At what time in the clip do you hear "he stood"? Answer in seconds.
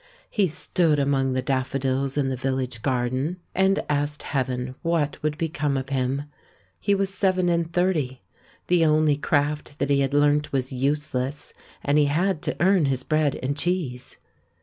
0.31-0.97